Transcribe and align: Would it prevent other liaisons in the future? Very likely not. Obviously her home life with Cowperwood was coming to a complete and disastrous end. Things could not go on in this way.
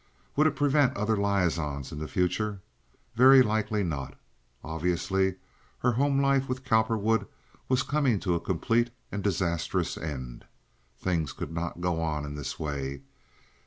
Would 0.35 0.47
it 0.47 0.55
prevent 0.55 0.97
other 0.97 1.15
liaisons 1.15 1.91
in 1.91 1.99
the 1.99 2.07
future? 2.07 2.59
Very 3.13 3.43
likely 3.43 3.83
not. 3.83 4.17
Obviously 4.63 5.35
her 5.81 5.91
home 5.91 6.19
life 6.19 6.49
with 6.49 6.65
Cowperwood 6.65 7.27
was 7.69 7.83
coming 7.83 8.19
to 8.21 8.33
a 8.33 8.39
complete 8.39 8.89
and 9.11 9.23
disastrous 9.23 9.99
end. 9.99 10.45
Things 10.97 11.33
could 11.33 11.51
not 11.51 11.81
go 11.81 12.01
on 12.01 12.25
in 12.25 12.33
this 12.33 12.57
way. 12.57 13.03